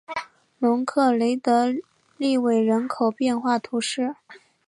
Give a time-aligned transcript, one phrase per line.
[0.57, 1.71] 容克雷德
[2.17, 4.15] 利韦人口变化图示